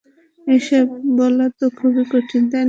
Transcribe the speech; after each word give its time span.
এসব 0.47 0.85
বলা 1.17 1.45
তো 1.57 1.65
খুবই 1.77 2.03
কঠিন, 2.11 2.43
তাই 2.43 2.51
না? 2.51 2.59